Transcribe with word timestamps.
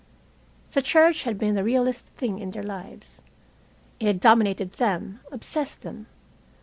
The 0.71 0.81
church 0.81 1.25
had 1.25 1.37
been 1.37 1.53
the 1.53 1.63
realest 1.63 2.07
thing 2.17 2.39
in 2.39 2.49
their 2.49 2.63
lives. 2.63 3.21
It 3.99 4.07
had 4.07 4.19
dominated 4.19 4.71
them, 4.77 5.19
obsessed 5.31 5.83
them. 5.83 6.07